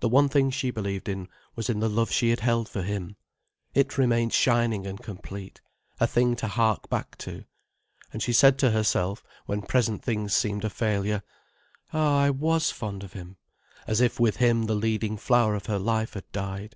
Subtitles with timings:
[0.00, 3.14] The one thing she believed in was in the love she had held for him.
[3.72, 5.60] It remained shining and complete,
[6.00, 7.44] a thing to hark back to.
[8.12, 11.22] And she said to herself, when present things seemed a failure:
[11.92, 13.36] "Ah, I was fond of him,"
[13.86, 16.74] as if with him the leading flower of her life had died.